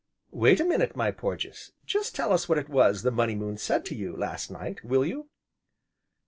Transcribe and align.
"Wait 0.31 0.59
a 0.59 0.63
minute, 0.65 0.95
my 0.95 1.11
Porges, 1.11 1.73
just 1.85 2.15
tell 2.15 2.33
us 2.33 2.49
what 2.49 2.57
it 2.57 2.67
was 2.69 3.03
the 3.03 3.11
Money 3.11 3.35
Moon 3.35 3.55
said 3.55 3.85
to 3.85 3.93
you, 3.93 4.17
last 4.17 4.49
night, 4.49 4.83
will 4.83 5.05
you?" 5.05 5.29